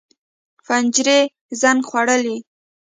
[0.65, 1.19] پنجرې
[1.61, 2.37] زنګ خوړلي